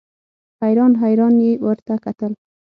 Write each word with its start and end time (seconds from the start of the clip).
حیران 0.61 0.93
حیران 1.03 1.35
یې 1.45 1.51
ورته 1.65 1.93
کتل. 2.05 2.31